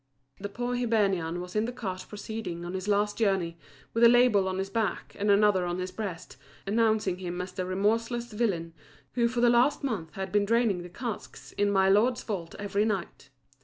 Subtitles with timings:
[0.39, 3.59] The poor Hibernian was in the cart proceeding on his last journey,
[3.93, 7.67] with a label on his back, and another on his breast, announcing him as the
[7.67, 8.73] remorseless villain
[9.13, 12.83] who for the last month had been draining the casks in my lord's vault every
[12.83, 13.29] night.